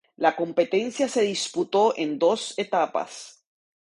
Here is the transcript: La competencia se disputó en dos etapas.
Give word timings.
La 0.17 0.35
competencia 0.35 1.07
se 1.07 1.21
disputó 1.21 1.93
en 1.95 2.17
dos 2.17 2.57
etapas. 2.57 3.43